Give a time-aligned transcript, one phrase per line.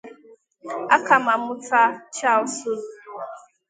[0.95, 1.81] Ọkammụta
[2.17, 2.91] Charles Soludo